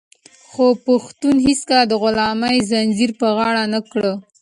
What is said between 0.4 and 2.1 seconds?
خو پښتنو هيڅکله د